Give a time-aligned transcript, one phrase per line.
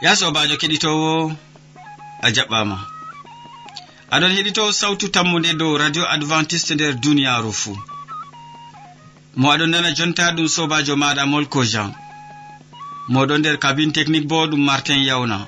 [0.00, 1.12] ya sobajo keɗitowo
[2.22, 2.76] a jaɓɓama.
[4.14, 7.76] Aɗon heɗito sawtu tammude dow radio adventiste nder duniyaru fuu.
[9.36, 11.90] Mo aɗon nana jonta ɗum sobajo maɗa molko jean.
[13.12, 15.38] Moɗon nder kabine technique bo ɗum martin yawna.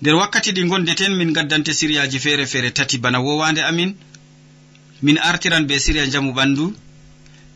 [0.00, 3.90] Nder wakkati ɗi gondeten min gaddante siriyaji feere feere tati bana wowande amin.
[5.04, 6.64] min artiran be siriya jamu ɓandu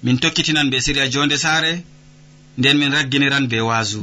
[0.02, 1.72] min tokkitinan be siriya jonde saare
[2.58, 4.00] nden min ragginiran be waasu.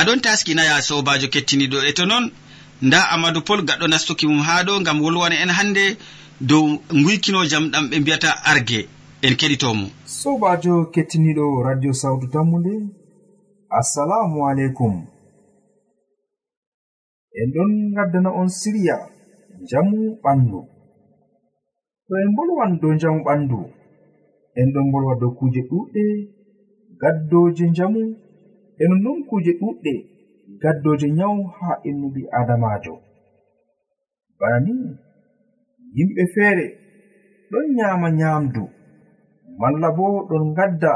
[0.00, 2.24] Aɗon taskinaya sobajo kettiniɗo e to noon
[2.86, 5.84] nda amadou pol gaɗɗo nastuki mum ha ɗo gam wolwana en hannde
[6.40, 6.64] dow
[7.04, 8.80] guykino jam ɗam ɓe mbiyata arge
[9.26, 9.86] en keɗitomo.
[10.20, 12.74] Sobajo kettiniɗo radio sawtu tammude
[13.70, 14.94] assalamu aleykum.
[17.40, 18.96] en ɗon gaddana on siriya
[19.62, 20.60] njamu ɓandu.
[22.06, 23.58] To en bolwan dow njamu ɓandu
[24.58, 26.04] en ɗon bolwa dow kuje ɗuɗɗe
[27.00, 28.00] gaddoje njamu
[28.80, 29.92] e nonnon kuje ɗuɗɗe
[30.62, 32.94] gaddoje nyawu ha innu ɓi adamajo.
[34.38, 34.72] Bana ni
[35.96, 36.66] yimɓe feere
[37.50, 38.62] ɗon nyama nyamdu
[39.60, 40.92] malla bo ɗon gadda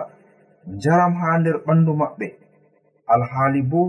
[0.74, 2.26] njaram ha nder ɓandu maɓɓe.
[3.12, 3.80] Alhaali bo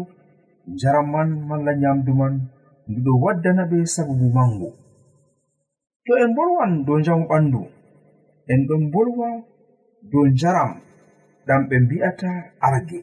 [0.74, 2.34] njaram man malla nyamdu man
[2.90, 4.70] nduɗo waddana ɓe sababu mango
[6.06, 7.62] to en bolwan dow njamu ɓandu
[8.52, 9.28] en ɗon bolwa
[10.12, 10.72] dow njaram
[11.48, 12.30] ɗam ɓe mbi'ata
[12.68, 13.00] arge.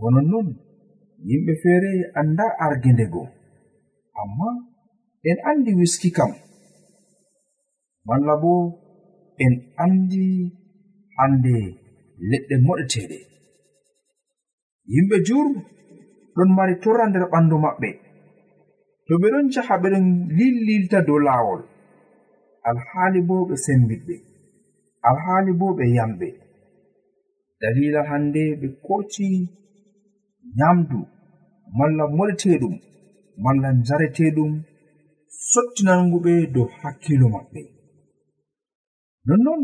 [0.00, 0.48] Honon non
[1.28, 3.22] yimɓe feere annda arge ndego
[4.20, 4.48] amma
[5.28, 6.32] en andi wiski kam.
[8.06, 8.52] Malla bo
[9.44, 9.54] en
[9.84, 10.24] andi
[11.16, 11.54] hande
[12.30, 13.18] leɗɗe moɗeteɗe.
[14.92, 15.48] Yimɓe jur
[16.40, 17.90] ɗon mari torra nder ɓandu maɓɓe.
[19.06, 20.06] To ɓe ɗon jaha ɓeɗon
[20.36, 21.60] lillilta dow laawol.
[22.68, 24.14] Alhaali bo ɓe sembiɗɓe.
[25.08, 26.28] Alhaali bo ɓe yamɓe.
[27.60, 29.26] Dalila hannde ɓe koci
[30.58, 30.98] nyamdu
[31.78, 32.74] malla moɗeteɗum
[33.44, 34.52] malla njareteeɗum
[35.50, 37.62] sottinanguɓe dow hakkilo maɓɓe.
[39.26, 39.62] Nonnon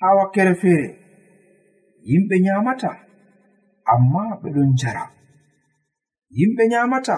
[0.00, 0.88] ha wakkere feere
[2.10, 2.90] yimɓe nyamata
[3.92, 5.04] amma ɓeɗon jara.
[6.36, 7.16] yimɓe nyamata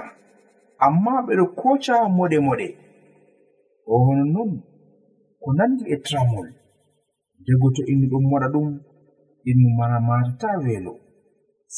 [0.84, 2.68] amma ɓeɗo koca moɗe moɗe
[3.92, 4.50] o hono non
[5.42, 6.48] ko nandi e tramol.
[7.44, 8.68] Dego to innu ɗon moɗa ɗum
[9.50, 10.92] innu mana matata weelo.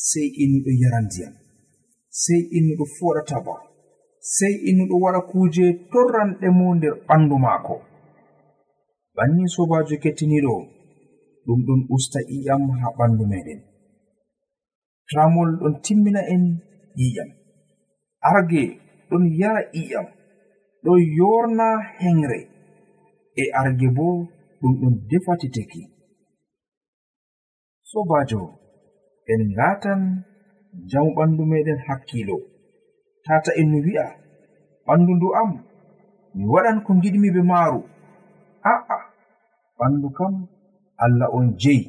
[0.06, 1.34] Sey innuɗo yara ndiyam.
[2.22, 3.54] Sey innuɗo foɗa taba.
[4.34, 7.75] Sey innuɗo waɗa kuuje torranɗe mo nder ɓandu maako.
[9.16, 10.54] Banni sobajo kettiniɗo
[11.47, 13.60] ɗum ɗon usta iyam haa ɓandu meɗen.
[15.09, 16.44] Tramol ɗon timmina en
[16.98, 17.31] ƴiƴam
[18.31, 18.62] arge
[19.10, 20.06] ɗon yara ƴiƴam
[20.84, 21.66] ɗon yorna
[21.98, 22.41] henre
[23.41, 24.06] e arge bo
[24.60, 25.82] ɗum ɗon defatiteki.
[27.91, 28.42] Sobajo
[29.32, 30.00] en ngatan
[30.91, 32.36] jamu ɓandu meɗen hakkilo.
[33.25, 34.06] Tata en no wi'a
[34.86, 35.50] ɓandu ndu am
[36.34, 37.80] mi waɗan ko giɗmi be maaru.
[38.72, 38.98] A'a
[39.78, 40.34] ɓandu kam
[41.04, 41.84] allah on jeyi.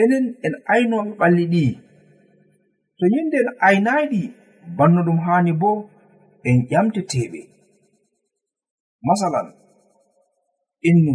[0.00, 1.64] Enen en aynoɓe ɓalli ɗi.
[3.02, 4.20] to yinde en aynayɗi
[4.76, 5.70] banno ɗum haani bo
[6.48, 7.40] en ƴamteteɓe.
[9.06, 9.48] Masalan
[10.88, 11.14] innu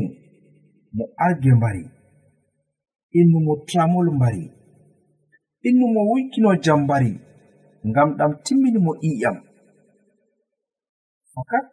[0.95, 1.83] mo arge mbari
[3.19, 4.43] innu mo tramol mbari
[5.67, 7.11] innu mo wuykino jam mbari
[7.89, 9.37] ngam ɗam timmini mo ƴiƴam.
[11.33, 11.69] Fakat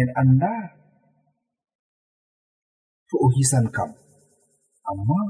[0.00, 0.52] en annda
[3.08, 3.90] to o hisan kam
[4.90, 5.20] amma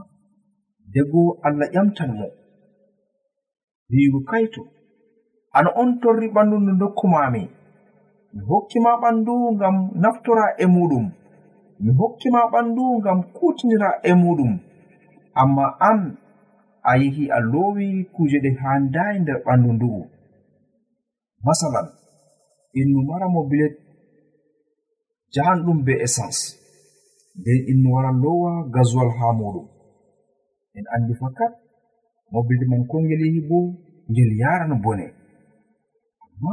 [0.92, 2.28] dego allah ƴamtan mo.
[3.90, 4.62] wiigo kayto
[5.56, 7.42] ana on torri ɓandu ndu dokkumami
[8.36, 11.06] mi hokkima ɓandu ngam naftora e muɗum.
[11.82, 14.52] Mi hokkima ɓandu ngam kutinira e muɗum.
[15.40, 16.00] Amma an
[16.82, 20.02] a yehi a lowi kuje ɗe handayi nder ɓandu ndu'u.
[21.44, 21.88] Masalan
[22.80, 23.74] innu mara mobilet
[25.34, 26.40] jahanɗum be essence.
[27.38, 29.66] Nden innu wara lowa gaswal ha muɗum.
[30.76, 31.52] En andi fakat
[32.32, 33.58] mobilde man ko e ngel yehi bo
[34.10, 35.06] ngel yarano bone.
[36.24, 36.52] Amma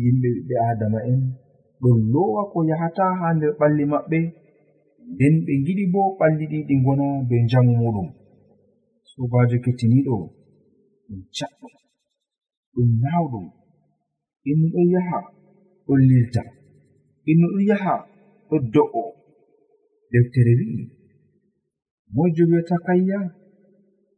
[0.00, 1.20] yimɓe ɓiɓɓe adama en
[1.80, 4.18] ɗon lowa ko yahata ha nder ɓalli maɓɓe
[5.12, 8.08] nden ɓe giɗi bo ɓalli ɗi ɗi gona be njamu muɗum.
[9.10, 10.16] Sobajo kettiniɗo
[11.06, 11.74] ɗum caɗɗum
[12.74, 13.46] ɗum nawɗum
[14.50, 15.18] inno ɗon yaha
[15.86, 16.42] ɗon lilta.
[17.30, 17.94] Inno ɗon yaha
[18.48, 19.04] ɗon do'o.
[20.12, 20.84] Deftere wi'i
[22.14, 23.18] moijo wi'ata kayya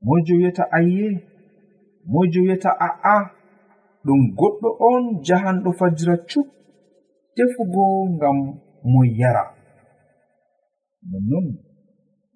[0.07, 1.09] mojo wiyata ayye
[2.13, 3.17] mojo wiyata a'a
[4.05, 6.47] ɗum goɗɗo on jahanɗo fajira cup
[7.35, 7.85] tefugo
[8.15, 8.39] ngam
[8.91, 9.45] mo yara.
[11.11, 11.47] Nonnon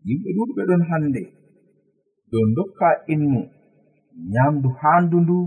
[0.07, 1.23] yimɓe ɗuɗɓe ɗon hande
[2.31, 3.41] dow dokka innu
[4.33, 5.39] nyamdu handu ndu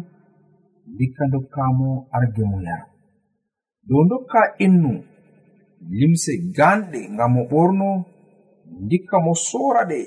[0.94, 2.85] ndikka dokkamo arge mo yara.
[3.88, 4.91] Dow dokka innu
[6.00, 7.89] limse ganɗe ngam mo ɓorno
[8.83, 10.00] ndikka mo sora ɗe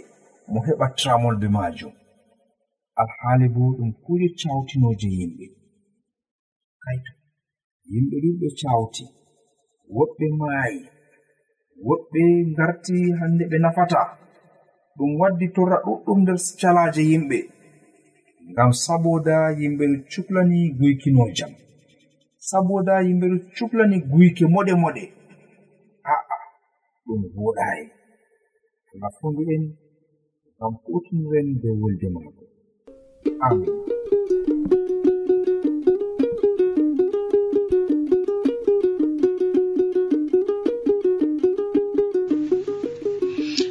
[0.53, 1.93] mo heɓa tramol be maajum.
[3.01, 5.47] alhaali bo ɗum kuje cawtinoje yimɓe.
[6.83, 7.13] Kaito
[7.93, 9.05] yimɓe ɗumɓe cawti
[9.97, 10.81] woɓɓe maayi
[11.87, 12.21] woɓɓe
[12.53, 14.01] ngarti hande ɓe nafata
[14.97, 17.39] ɗum waddi torra ɗuɗɗum nder calaje yimɓe
[18.51, 21.53] ngam saboda yimɓe ɗo cuklani guykino jam
[22.49, 25.05] saboda yimɓe ɗo cuklani guyke moɗe moɗe.
[26.13, 26.37] A'a
[27.05, 27.85] ɗum woɗayi
[28.93, 29.63] allah fonduɗen
[30.57, 32.48] ngam kutinren be wolde maako.
[33.41, 33.89] amin.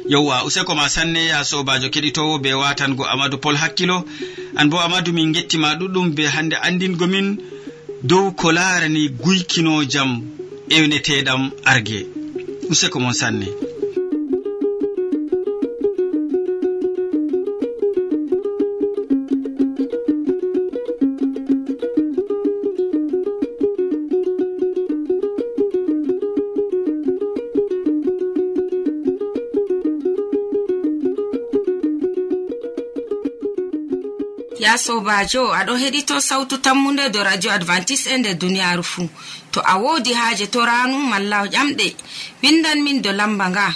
[0.08, 4.04] Yowwa useko ma sanne ya sobajo keɗitowo be watango amadou pol hakkilo.
[4.56, 7.36] An bo amadou min gettima ɗuɗɗum be hande andingo min
[8.02, 10.22] dow ko larani guykino jam
[10.70, 12.06] ewneteɗam argue
[12.70, 13.46] useko mon sanne.
[34.84, 39.08] sobajo aɗo heɗito sautu tammunde do radio advantice e nder duniyaru fuu
[39.52, 41.86] to a wodi haaje to ranu malla ƴamɗe.
[42.42, 43.66] Windan min do lamba nga.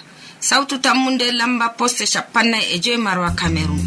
[0.41, 3.82] Sautu tammunde lamba poste shapannai e joyi marwa cameron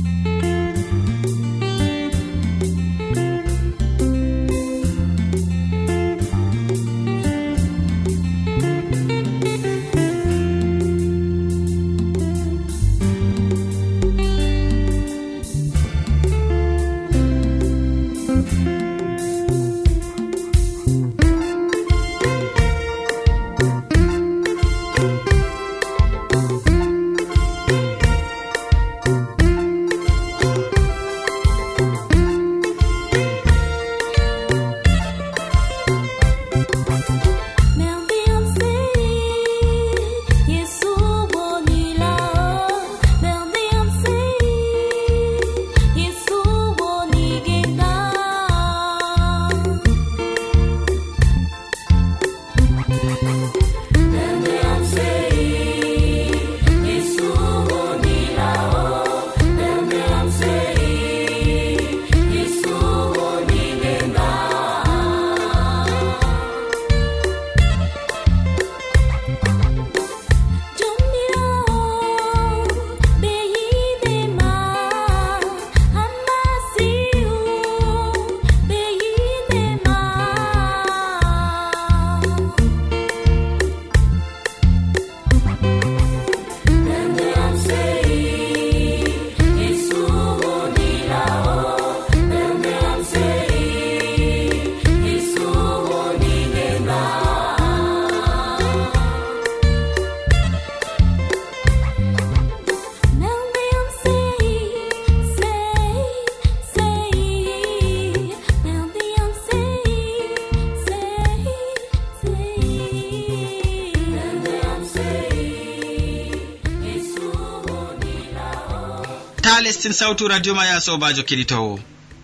[119.85, 121.79] kesin sawtu radio ma ya sobajo keɗitowo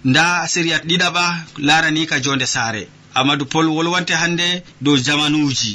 [0.06, 1.26] nda siriya ɗiɗaɓa
[1.68, 2.88] larani ka jonde saare.
[3.14, 5.74] Amadou pol wolwante hannde dow jamanuji.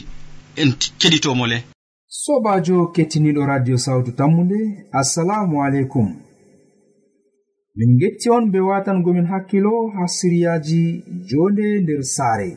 [0.56, 1.58] En keɗitomole
[2.08, 4.58] sobajo kettiniɗo radio sawtu tammude
[5.00, 6.08] assalamu aleykum.
[7.76, 10.82] Min getti on be watangomin hakkilo ha siriyaji
[11.30, 12.50] jonde nder saare.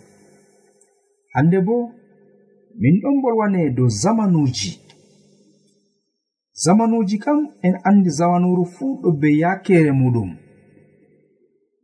[1.36, 1.76] Hande bo
[2.82, 4.72] min ɗon bolwane dow zamanuji.
[6.64, 10.30] zamanuji kam en andi zamanuru fuu ɗo be yakere muɗum.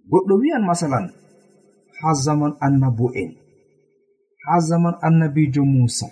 [0.10, 1.06] Goɗɗo wi'an masalan
[2.00, 3.32] ha zaman annabo'en
[4.46, 6.08] ha zaman annabijo musa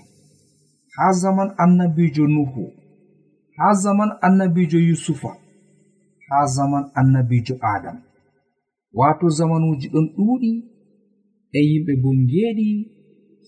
[0.96, 2.64] ha zaman annabijo nuhu
[3.58, 5.32] ha zaman annabijo yusufa
[6.30, 7.98] ha zaman annabijo adam.
[9.00, 10.52] Wato zamanuji ɗon ɗuuɗi
[11.52, 12.68] e yimɓe bo ngeeɗi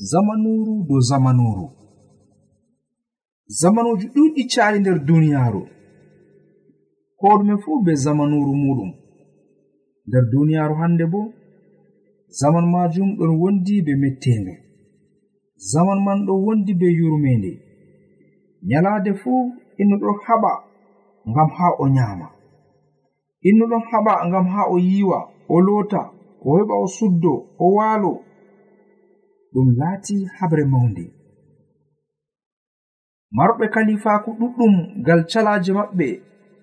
[0.10, 1.84] zamanuru dow zamanuru.
[3.47, 5.61] zamanuji ɗuɗɗi cali nder duniyaaru.
[7.19, 8.91] Ko ɗume fuu be zamanuru muɗum.
[10.07, 11.21] Nder duniyaaru hande bo
[12.39, 14.53] zaman majum ɗon wondi be mettende
[15.71, 17.51] zaman man ɗon wondi be yurmende
[18.67, 20.51] nyalaade fuu inno ɗon haɓa
[21.29, 22.27] ngam haa o nyaama.
[23.49, 26.01] Inno ɗon haɓa ngam haa o yiwa o loota
[26.41, 27.33] o heɓa o suddo
[27.63, 28.11] o waalo.
[29.53, 31.14] Ɗum laati habre mawnde.
[33.37, 36.07] marɓe kalifaku ɗuɗɗum ngal calaje maɓɓe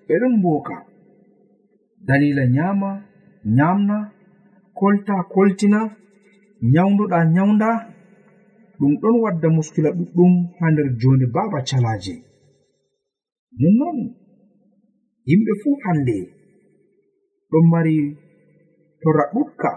[0.05, 0.75] ɓe ɗon mboka
[2.07, 2.89] dalila nyama
[3.57, 3.97] nyamna
[4.77, 5.79] kolta koltina
[6.73, 7.69] nyawduɗa nyawda
[8.79, 12.13] ɗum ɗon wadda muskila ɗuɗɗum ha nder jonde baba calaje
[13.59, 13.97] nonnon
[15.27, 16.15] yimɓe fuu hande
[17.49, 17.95] ɗon mari
[19.01, 19.69] tora ɗukka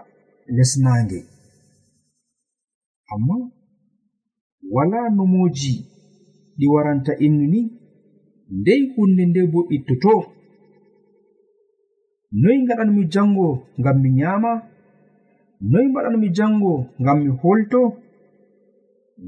[0.57, 1.21] lesnange
[3.13, 3.37] amma
[4.75, 5.75] wala nomoji
[6.59, 7.61] ɗi waranta innu ni
[8.59, 10.15] ndey hunde nde bo ittoto.
[12.41, 13.49] Noy gaɗanmi jango
[13.79, 14.53] ngam mi nyama
[15.71, 17.81] noy mbaɗanmi jango ngam mi holto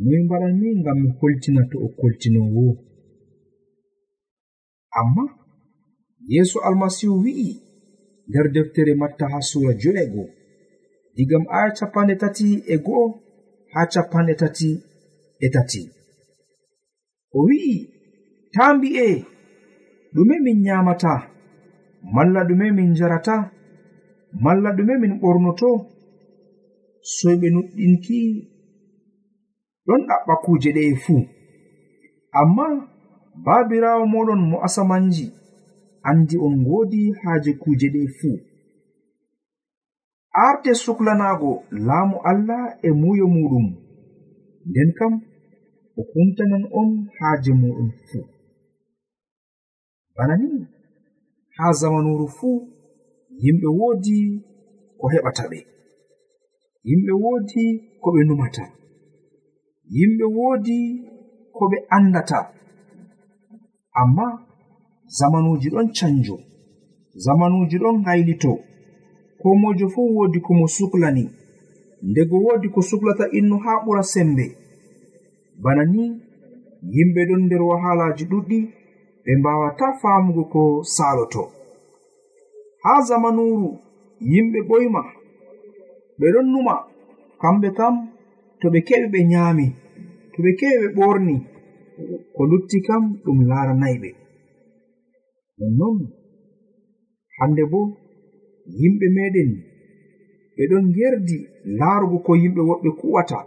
[0.05, 2.65] noy mbaɗanmi ngam mi holtina to o koltinowo
[5.01, 5.25] amma
[6.33, 7.51] yeeso almasihu wi'i
[8.29, 10.25] nder deftere matta ha sura jo'ego
[11.17, 13.07] digam aya capanɗe tati e go'o
[13.73, 14.71] ha capanɗe tati
[15.45, 15.98] e tati.
[17.37, 17.77] o wi'i
[18.55, 19.07] ta mbi'e
[20.15, 21.13] ɗume min nyamata
[22.15, 23.37] malla ɗume min jarata
[24.43, 25.71] malla ɗume min ɓornoto
[27.15, 28.21] soyɓe nuɗɗinki
[29.87, 31.21] ɗon ɗaɓɓa kuje ɗe fuu
[32.41, 32.67] amma
[33.45, 35.27] baabirawo moɗon mo asamanji
[36.09, 38.37] andi on ngoodi haaje kuje ɗe fuu
[40.47, 43.67] arte suklanaago laamu allah e muyo muɗum.
[44.69, 45.13] Nden kam
[45.99, 48.25] o humtanan on haaje muɗum fuu.
[50.17, 50.49] Bana ni
[51.57, 52.57] haa zamanuru fuu
[53.43, 54.17] yimɓe woodi
[54.99, 55.59] ko heɓata ɓe.
[56.89, 57.63] Yimɓe woodi
[58.03, 58.65] ko ɓe numata.
[59.97, 60.77] Yimɓe woodi
[61.57, 62.39] ko ɓe andata.
[64.01, 64.27] Amma
[65.19, 66.37] zamanuuji ɗon canjo
[67.25, 68.53] zamanuuji ɗon gaylito
[69.41, 71.25] ko mojo fuu woodi ko mo suklani
[72.11, 74.47] ndego woodi ko suklata innu haa ɓura sembe.
[75.63, 76.05] bana ni
[76.95, 78.59] yimɓe ɗon nder wahalaji ɗuɗɗi
[79.25, 80.61] ɓe mbawata famugo ko
[80.95, 81.43] saloto
[82.85, 83.69] haa zamanuru
[84.31, 85.03] yimɓe ɓoyma
[86.19, 86.75] ɓe ɗon numa
[87.41, 87.95] kamɓe kam
[88.61, 89.67] to ɓe keɓi ɓe nyaami
[90.33, 91.35] to ɓe keɓi ɓe ɓorni
[92.35, 94.11] ko lutti kam ɗum laranayɓe
[95.59, 95.99] nonnon
[97.39, 97.81] hande bo
[98.81, 99.51] yimɓe meɗen
[100.57, 101.37] ɓe ɗon gerdi
[101.79, 103.39] laarugo ko yimɓe woɓɓe kuwata.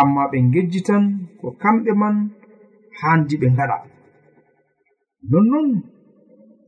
[0.00, 1.04] amma ɓe gejjitan
[1.40, 2.16] ko kamɓe man
[3.00, 3.76] handi ɓe ngaɗa.
[5.30, 5.68] Nonnon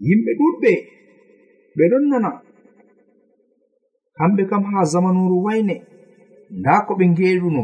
[0.06, 0.72] yimɓe ɗuɗɓe
[1.76, 2.30] ɓe ɗon nana.
[4.16, 5.74] Kamɓe kam ha zamanuru wayne
[6.58, 7.62] nda ko ɓe ngeeɗuno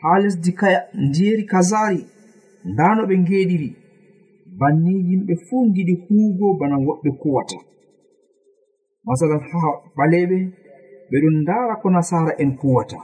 [0.00, 2.00] ha lesdi kaya ndiyeri kazari
[2.70, 3.68] nda no ɓe ngeeɗiri
[4.58, 7.58] banni yimɓe fuu giɗi huugo bana woɓɓe kuwata.
[9.06, 9.60] Masalan ha
[9.96, 10.38] ɓaleɓe
[11.10, 12.98] ɓeɗon ndara ko nasara'en kuwata.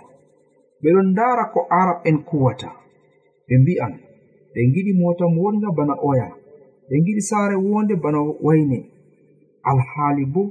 [0.83, 2.69] ɓe ɗon ndara ko arab en kuwata.
[3.47, 3.93] Ɓe mbi'an
[4.53, 6.29] ɓe giɗi mota wonga bana oya
[6.89, 8.79] ɓe giɗi saare wonde bana wayne.
[9.71, 10.43] Alhaali bo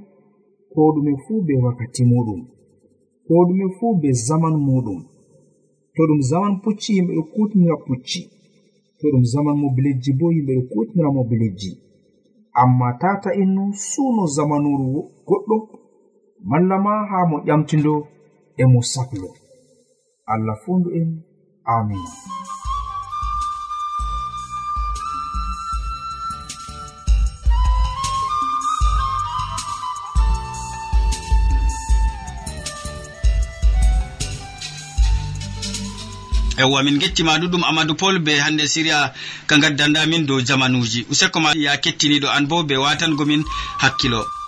[0.72, 2.42] ko ɗume fuu be wakkati muɗum
[3.26, 5.00] ko ɗume fuu be zaman muɗum
[5.96, 8.22] to ɗum zaman pucci yimɓe ɗo kutinira pucci.
[9.00, 11.72] To ɗum zaman mobilejji bo yimɓe ɗo kutinira mobilejji.
[12.62, 14.88] Amma tata innu suuno zamanuru
[15.28, 15.58] goɗɗo
[16.50, 17.94] malla ma haa mo ƴamtindo
[18.62, 19.30] e mo sahlo
[20.30, 21.10] allah fondu en.
[21.66, 22.06] Amin.
[36.60, 39.14] Yewwa min gettima ɗuɗum amadou pol be hande siria
[39.48, 41.06] ka gaddanɗamin dow jamanuji.
[41.12, 43.44] Useko ma ya kettiniɗo an bo be watangomin
[43.82, 44.39] hakkilo.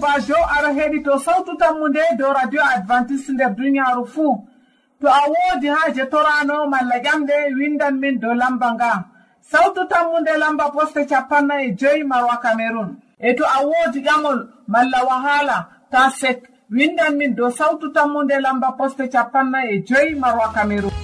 [0.00, 4.46] sobajo ara heɗito sawtu tammu nde dow radio advantice nder duniyaaru fuu
[5.00, 9.04] to a woodi haaje torano malla ƴamɗe windan min dow lamba nga.
[9.40, 15.04] Sawtu tammunde lamba poste capanna e joyi marwa cameron e to a woodi ƴamol malla
[15.08, 16.48] wahala ta sek.
[16.70, 20.99] Windan min dow sawtu tammunde lamba poste capanna e joyi marwa cameron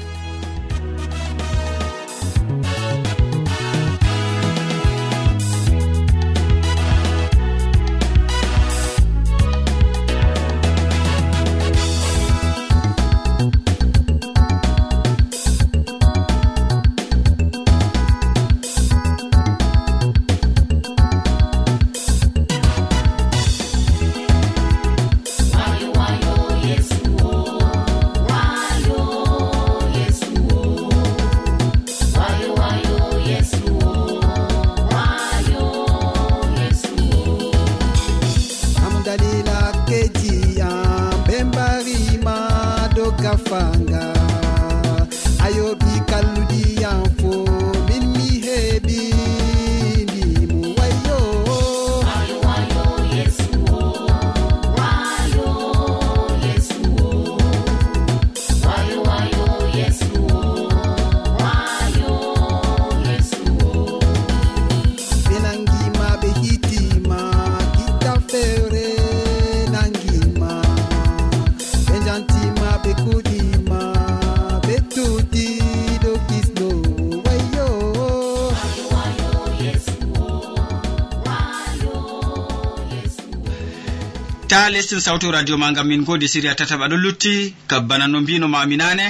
[84.66, 86.88] ta lestin sawtu radio ma gam min godi siriya tataɓa.
[86.90, 89.06] Ɗo lutti gabbana no mbino mami nane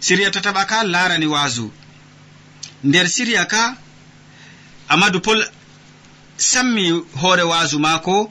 [0.00, 1.66] siriya tataɓa ka larani waasu
[2.84, 3.62] nder siriya ka
[4.92, 5.40] amadou pol
[6.36, 6.84] sammi
[7.20, 8.30] hoore waasu maako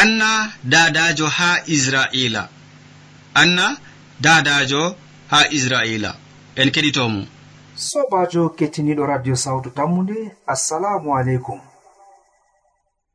[0.00, 2.42] anna dadajo ha israila.
[3.34, 3.66] Anna
[4.20, 4.82] dadajo
[5.30, 6.10] ha israila.
[6.56, 7.22] En keɗitomo.
[7.76, 11.60] Sobajo kettiniɗo radio sawtu tammude assalamu aleykum.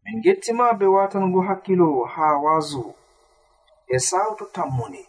[0.03, 2.85] min gettima be watango hakkilo ha wazu
[3.87, 5.01] e sawtu tammune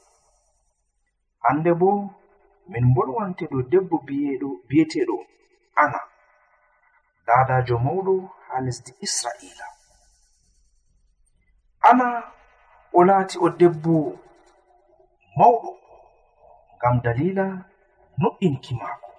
[1.45, 1.91] hande bo
[2.71, 5.17] min bolwanteɗo debbo biyeɗo biyeteɗo
[5.83, 6.01] ana
[7.27, 8.15] dadajo mawɗo
[8.47, 9.67] ha lesdi israila.
[11.89, 12.07] Ana
[12.93, 13.95] o laati o debbo
[15.39, 15.71] mawɗo
[16.77, 17.47] ngam dalila
[18.21, 19.11] noɗɗinki maako.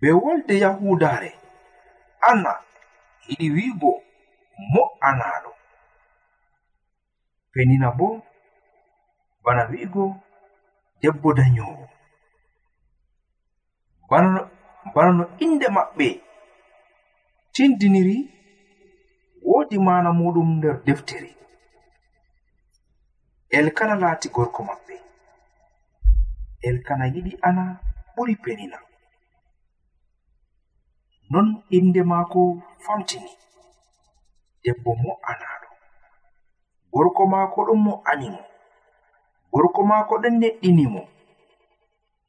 [0.00, 1.30] Be wolde yahudare
[2.30, 2.52] ana
[3.28, 3.90] yiɗi wiigo
[4.72, 5.50] mo'anaaɗo.
[7.52, 8.08] Penina bo
[9.44, 10.04] bana wi'igo
[11.00, 11.84] debbo danyowo
[14.94, 16.06] bana no innde maɓɓe
[17.54, 18.16] tindiniri
[19.48, 21.30] woodi mana muɗum nder deftere.
[23.58, 24.94] Elkana laati gorko maɓɓe.
[26.68, 27.62] Elkana yiɗi ana
[28.14, 28.78] ɓuri penina.
[31.32, 32.40] non innde maako
[32.84, 33.32] famtini.
[34.62, 35.68] Debbo mo'anaaɗo
[36.92, 38.42] gorko maako ɗon mo'ani mo.
[39.52, 41.02] Gorko maako ɗon neɗɗini mo.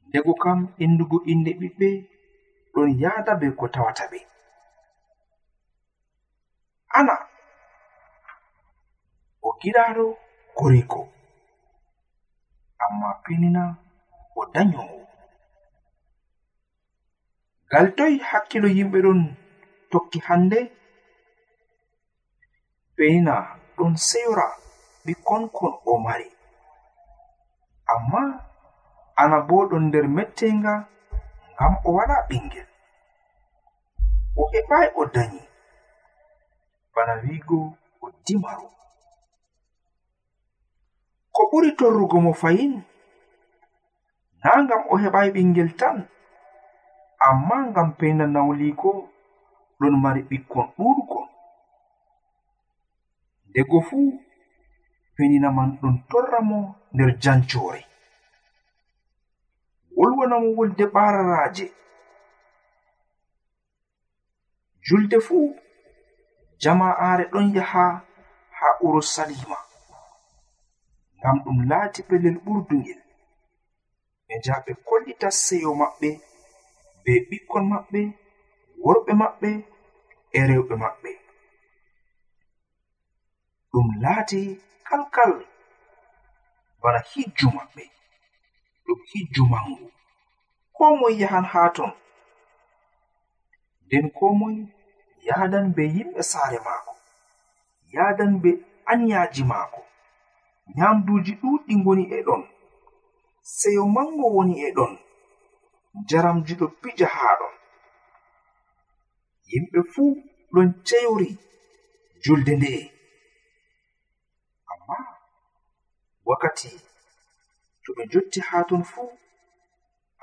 [0.08, 1.88] Ndego kam inndugo innde ɓiɓɓe
[2.72, 4.18] ɗon yahda be ko tawata ɓe
[6.98, 7.14] ana.
[9.42, 10.04] O giɗaaɗo
[10.58, 11.00] koriko
[12.84, 13.62] amma pinina
[14.36, 15.03] o danyowo
[17.68, 19.20] ngal toy hakkilo yimɓe ɗon
[19.90, 20.58] tokki hannde?
[22.96, 23.34] Ɓeyna
[23.76, 24.46] ɗon sewra
[25.04, 26.28] ɓikkonkon o mari.
[27.92, 28.22] Amma
[29.20, 30.74] ana bo ɗon nder mettenga
[31.54, 32.68] ngam o wala ɓingel.
[34.36, 35.42] O heɓai o danyi.
[36.94, 37.58] Bana wiigo
[38.04, 38.68] o dimaru.
[41.34, 42.74] Ko ɓuri torrugo mo fayin?
[44.42, 45.96] Na ngam o heɓai ɓingel tan.
[47.28, 48.90] amma ngam peyndal nawliko
[49.78, 51.26] ɗon mari ɓikkon ɗuɗkon
[53.48, 54.08] ndego fuu
[55.14, 56.58] penina man ɗon torra mo
[56.94, 57.80] nder jancore
[59.96, 61.66] wolwanamo wolde ɓararaaje
[64.86, 65.46] julde fuu
[66.62, 67.84] jama'aare ɗon yaha
[68.58, 69.58] haa urusalima
[71.18, 73.00] ngam ɗum laati pellel ɓurdungel
[74.26, 76.10] ɓe njaha ɓe kollita seyo maɓɓe.
[77.04, 78.00] be ɓikkon maɓɓe
[78.84, 79.50] worɓe maɓɓe
[80.38, 81.10] e rewɓe maɓɓe.
[83.70, 84.40] Ɗum laati
[84.88, 85.32] kalkal
[86.80, 87.82] bana hijju maɓɓe
[88.84, 89.86] ɗum hijju mangu
[90.76, 91.92] ko moye yahan haa ton
[93.86, 94.62] nden ko moye
[95.26, 96.92] yahdan be yimɓe saare maako
[97.94, 98.50] yahdan be
[98.92, 99.80] anyaaji maako.
[100.76, 102.42] Nyamduuji ɗuuɗɗi ngoni e ɗon
[103.56, 104.92] seyo mango woni e ɗon.
[106.08, 107.54] jaramji ɗo pija haa ɗon
[109.50, 110.10] yimɓe fuu
[110.52, 111.28] ɗon ceyori
[112.22, 112.82] julde nde'e
[114.72, 114.96] amma
[116.28, 116.70] wakkati
[117.82, 119.08] to ɓe jotti haa ton fuu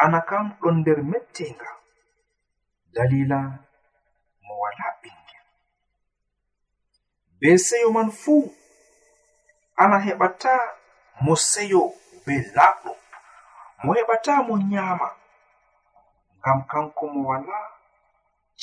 [0.04, 1.70] ana kam ɗon nder mettenga.
[2.94, 3.40] Dalila
[4.46, 5.46] mo wala ɓingel.
[7.40, 8.44] Be seyo man fuu
[9.82, 10.54] ana heɓata
[11.24, 11.82] mo seyo
[12.26, 12.92] be laaɓɗo
[13.84, 15.08] mo heɓata mo nyaama
[16.42, 17.58] ngam kanko mo wala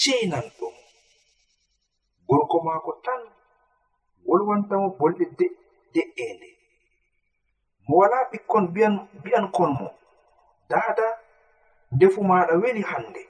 [0.01, 0.75] cenan ɗum
[2.29, 3.23] gorko maako tan
[4.27, 5.25] wolwantamo bolɗe
[5.95, 6.49] de'ende
[7.87, 8.65] mo wala ɓikkon
[9.19, 9.89] mbi'ankon mo.
[10.71, 11.07] Dada
[11.95, 13.23] ndefu maɗa weli hande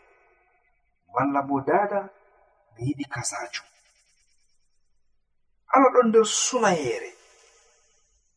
[1.12, 1.98] malla bo dada
[2.74, 3.66] mi yiɗi kasajum
[5.72, 7.10] ala ɗon nder sunayere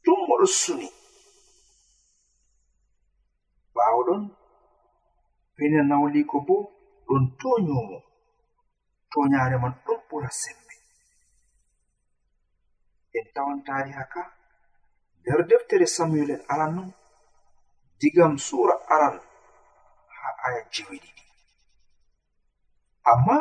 [0.03, 0.87] tun moɗo suni.
[3.75, 4.21] Ɓaawo ɗon
[5.61, 6.57] pene nawliko bo
[7.07, 7.97] ɗon toñomo
[9.11, 10.75] toñaare man ɗon ɓura sembe.
[13.17, 14.23] En tawan tariha ka
[15.19, 16.89] nder deftere samuel en aran non
[17.99, 19.17] digam sura aran
[20.17, 21.23] ha aya jeweɗiɗi
[23.11, 23.37] amma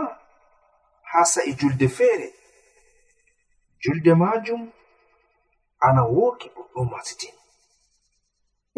[1.11, 2.28] ha sa'i julde feere
[3.83, 4.62] julde majum
[5.87, 7.35] ana woki ɗuɗɗum masitin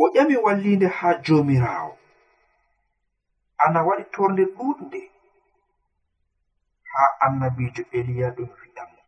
[0.02, 1.94] o ƴami wallinde ha jomirawo
[3.64, 5.00] ana waɗi torde ɗuɗnde
[6.92, 9.00] ha annabijo eliya ɗum fiɗamo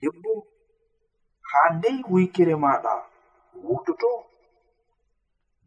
[0.00, 0.32] debbo
[1.50, 2.92] ha ndey wuykere maɗa
[3.64, 4.10] wurtoto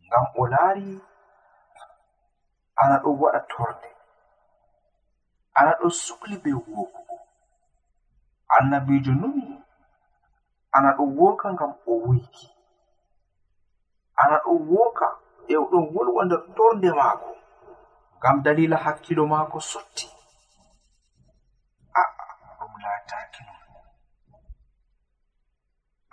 [0.06, 0.88] ngam o laari
[2.82, 3.90] ana ɗo waɗa torde
[5.58, 7.16] ana ɗo sukli be wokugo
[8.56, 9.46] annabijo numi
[10.76, 12.48] ana ɗo woka ngam o wuyki.
[14.22, 15.08] Ana ɗo woka
[15.48, 17.32] e o ɗon wolwa nder torde maako.
[18.20, 20.08] ngam dalila hakkilo maako sotti.
[22.00, 22.12] Aa
[22.60, 23.60] ɗum laataki non.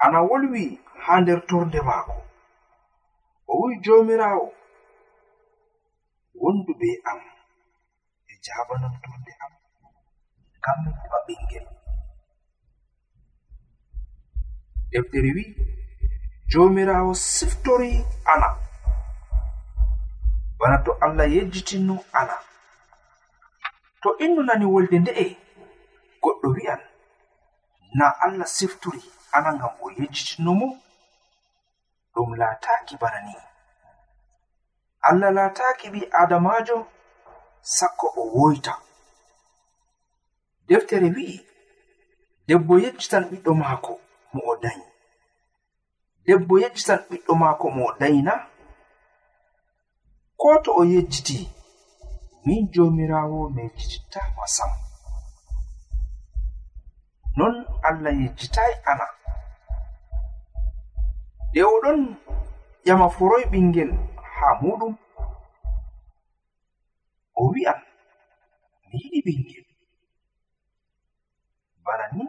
[0.05, 0.65] Ana wolwi
[1.05, 2.17] haa nder torde maako.
[3.49, 4.49] O wi'i joomiraawo.
[6.43, 7.21] Wondu be am
[8.31, 9.53] e jaabanam torde am.
[10.59, 11.67] Ngam mi heɓa ɓingel
[14.91, 15.53] deftere wi'i
[16.51, 17.93] joomiraawo siftori
[18.33, 18.66] ana.
[20.59, 22.37] bana to allah yejjitinno ana.
[24.03, 25.27] To innu nani wolde nde'e
[26.23, 26.81] goɗɗo wi'an
[27.99, 29.03] na allah siftori
[29.37, 30.69] ana ngam o yejjitinno mo?
[32.15, 33.35] Ɗum laataaki bana ni.
[35.09, 36.77] Allah laataaki ɓi adamajo
[37.77, 38.73] sakko o woyta.
[40.69, 41.37] Deftere wi'i
[42.49, 43.93] debbo yejjitan ɓiɗɗo maako
[44.33, 44.83] mo o dayi.
[46.27, 48.35] Debbo yejjitan ɓiɗɗo maako mo o dayina
[50.47, 51.39] ko to o yejjiti
[52.47, 54.71] min jomirawo mi yejjititama sam.
[57.37, 57.55] Non
[57.89, 59.07] allah yejjitai ana.
[61.51, 62.01] Nde oɗon
[62.87, 63.91] ƴama foroy ɓingel
[64.37, 64.95] ha muɗum
[67.41, 67.81] o wi'an
[68.89, 69.67] mi yiɗi ɓingel.
[71.85, 72.25] Bana ni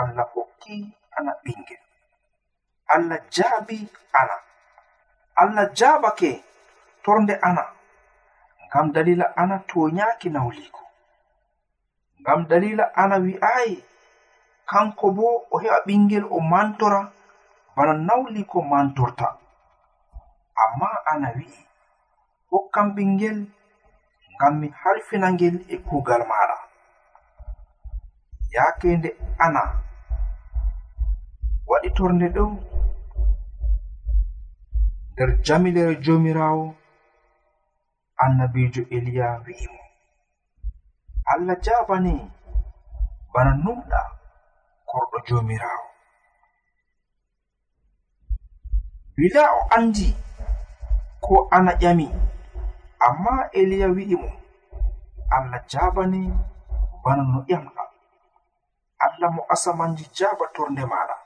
[0.00, 0.74] allah hokki
[1.16, 1.82] ana ɓingel.
[2.94, 3.76] Allah jaabi
[4.20, 4.36] ana.
[5.40, 6.30] Allah jaabake
[7.04, 7.64] torde ana
[8.66, 10.80] ngam dalila ana toyaki nawliko
[12.20, 13.76] ngam dalila ana wi'ayi
[14.70, 17.00] kanko bo o heɓa ɓingel o mantora
[17.76, 19.26] bana nawliko mantorta.
[20.62, 21.60] Amma ana wi'i
[22.50, 23.38] hokkam ɓingel
[24.34, 26.56] ngam mi harfina ngel e kugal maɗa
[28.54, 29.10] yaake nde
[29.44, 29.62] ana
[31.68, 32.44] waɗi torde ɗo
[35.12, 36.64] nder jamilere jomirawo
[38.24, 39.80] annabijo eliya wi'imo
[41.32, 42.14] allah jabani
[43.32, 44.00] bana numɗa
[44.88, 45.86] korɗo jomirawo
[49.18, 50.06] wila o andi
[51.24, 52.06] ko ana ƴami
[53.06, 54.30] amma eliya wi'imo
[55.36, 56.22] allah jabani
[57.04, 57.82] bana no ƴamɗa.
[59.04, 61.16] Allah mo asamanji jaba torde maɗa.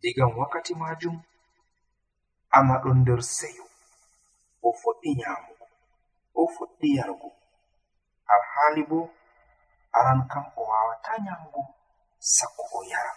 [0.00, 1.16] Digam wakkati majum
[2.56, 3.64] ana ɗon nder seyo.
[4.66, 5.66] o fuɗɗi nyamugo
[6.34, 7.28] o fuɗɗi yarugo.
[8.32, 8.98] Alhaali bo
[9.98, 11.62] aran kam o wawata nyamugo
[12.34, 13.12] sakko o yara.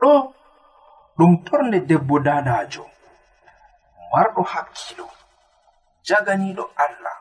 [0.00, 0.10] Ɗo
[1.16, 2.84] ɗum torle debbo dadajo
[4.12, 5.06] marɗo hakkilo
[6.06, 7.16] jaganiɗo allah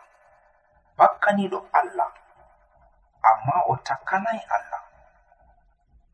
[0.97, 2.11] bakkaniɗo allah
[3.29, 4.83] amma o takkanai allah.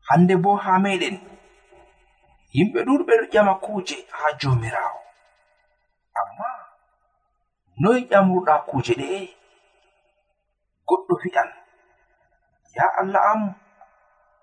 [0.08, 1.16] Hande bo ha meɗen
[2.56, 5.03] yimɓe ɗuɗɓe ɗo ƴama kuje ha jomirawo
[6.20, 6.48] amma
[7.82, 9.20] noy ƴamruɗa kuje ɗe'e
[10.88, 11.50] goɗɗo wi'an
[12.76, 13.40] ya allah am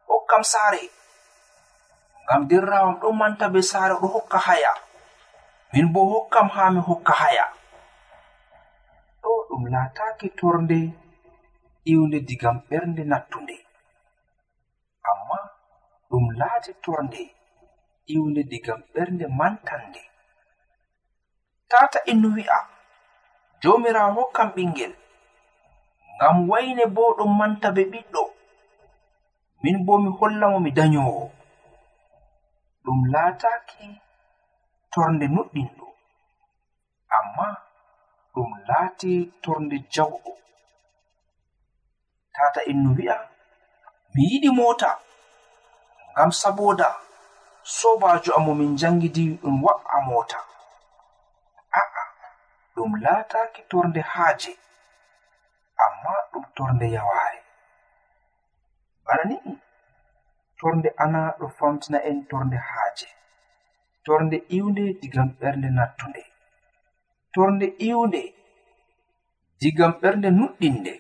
[0.08, 0.84] hokkam saare
[2.32, 4.72] ngam derrawam ɗon manta be saare ɗo hokka haya.
[5.74, 7.46] Min bo hokkam ha mi hokka haya.
[9.22, 10.80] Ɗo ɗum laataaki torde
[11.92, 13.56] iwnde digam ɓernde nattunde.
[15.10, 15.38] Amma
[16.10, 17.22] ɗum laati torde
[18.14, 20.02] iwnde digam ɓernde mantande
[21.72, 22.60] tata innu e wi'a
[23.62, 24.94] jomirawo hokkan ɓingel.
[26.16, 28.24] Ngam wayne bo ɗon manta be ɓiɗɗo.
[29.64, 31.24] Min bo mi hollamo mi danyowo
[32.84, 33.88] ɗum laataki
[34.92, 35.88] torde nuɗɗinɗo
[37.18, 37.48] amma
[38.34, 39.12] ɗum laati
[39.44, 40.32] torde jawɗo.
[42.36, 43.18] Tata innu e wi'a
[44.14, 44.90] mi yiɗi mota.
[46.12, 46.88] Ngam saboda
[47.78, 50.40] sobajo amo min jangidi ɗum wa'a mota.
[52.82, 54.52] ɗum laataki torde haaje
[55.86, 57.40] amma ɗum torde yawaare.
[59.06, 59.38] Bana ni
[60.60, 63.08] torde ana ɗo famtina en torde haaje.
[64.06, 66.24] Torde iwnde digam ɓernde nattunde.
[67.34, 68.22] Torde iwnde
[69.60, 70.94] digam ɓernde nuɗɗinde.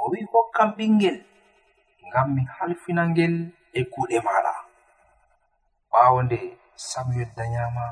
[0.00, 1.18] O wi'i hokkam ɓingel
[2.06, 3.34] ngam mi halfina ngel
[3.78, 4.54] e kuuɗe maɗa
[5.90, 6.38] ɓaawo nde
[6.88, 7.84] samuel dayama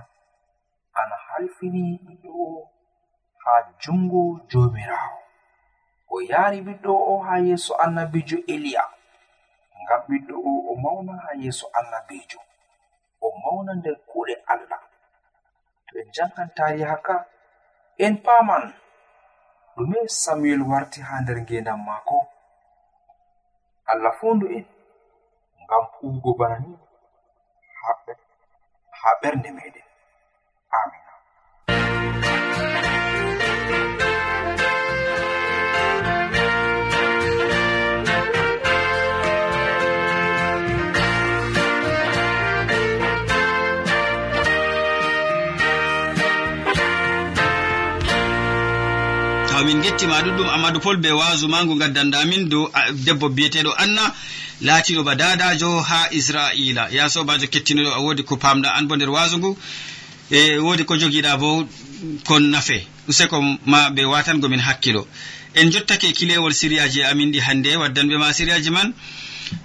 [1.40, 2.70] alfini ɓiɗɗo o
[3.44, 5.18] haa jungo jomirawo.
[6.12, 8.84] O yaari ɓiɗɗo o haa yeeso annabijo eliya.
[9.82, 12.40] Ngam ɓiɗɗo o o mawna haa yeeso annabijo.
[13.24, 14.82] O mawna nder kuuɗe allah.
[15.86, 17.16] To en jangan tariha ka
[18.04, 18.64] en paaman.
[19.74, 22.18] Ɗume samuel warti haa nder ngendan maako.
[23.90, 24.64] Allah fondu en
[25.64, 26.72] ngam huwugo bana ni
[29.00, 29.86] haa ɓernde meɗen
[30.78, 30.99] amin.
[49.64, 50.48] min gettima ɗuɗɗum.
[50.48, 52.70] Amadou pol be wasu mangu gaddandamin dow
[53.04, 54.14] debbo biyeteɗo anna
[54.62, 56.88] laatiɗo ba dadajo ha israila.
[56.90, 59.56] Ya sobajo kettinoɗo a wodi ko pamɗa an bo nder wasu ngu.
[60.30, 61.66] E wodi ko joguiɗa bo
[62.26, 62.86] kon nafe.
[63.08, 65.06] Useko ma ɓe watangomin hakkilo
[65.54, 68.92] en jottake kilewol siriyaji amin ɗi hannde waddanɓe ma siriyaji man.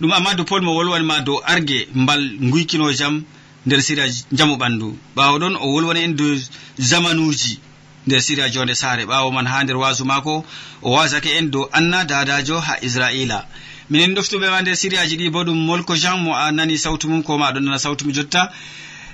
[0.02, 3.24] Ɗum amadou pol mo wolwanma dow argue mbal guykino jam
[3.66, 4.98] nder siriya jamu ɓandu.
[5.16, 6.36] Ɓawo ɗon o wolwani en dow
[6.80, 7.60] zamanuji
[8.08, 9.06] nder siriya jonde saare.
[9.06, 10.46] Ɓawo man ha nder wasu mako
[10.82, 13.46] o wasake en dow anna dadajo ha israila.
[13.90, 17.24] Minen ɗoftuɓe ma nder siriyaji ɗi bo ɗum molko jean mo a nani sawtu mum
[17.24, 18.52] koma aɗon nana sawtu mi jotta.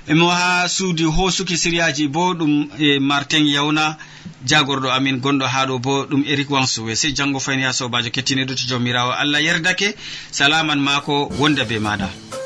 [0.08, 3.96] E mo ha suudi hosuki siriyaji bo ɗum e martin yawna
[4.44, 8.54] jagorɗo amin gonɗo ha ɗo bo ɗum eric wansuwe sey janggo fayni ha sobajo kettiniɗo
[8.54, 9.94] to jawmirawo allah yerdake
[10.30, 12.41] salaman mako wonda be maɗa